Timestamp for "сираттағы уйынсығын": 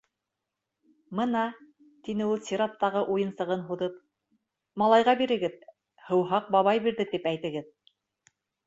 2.49-3.63